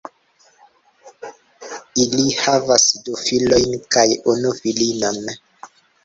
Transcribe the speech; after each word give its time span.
Ili 2.03 2.23
havas 2.37 2.85
du 3.09 3.17
filojn 3.25 3.75
kaj 3.97 4.05
unu 4.33 4.55
filinon. 4.61 5.21